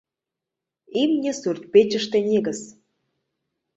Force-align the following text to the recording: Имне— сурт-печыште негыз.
Имне— 1.01 1.31
сурт-печыште 1.41 2.17
негыз. 2.29 2.59